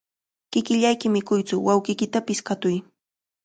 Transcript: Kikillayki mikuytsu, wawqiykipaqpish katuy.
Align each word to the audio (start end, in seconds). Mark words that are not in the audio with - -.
Kikillayki 0.51 1.07
mikuytsu, 1.15 1.55
wawqiykipaqpish 1.67 2.43
katuy. 2.47 2.77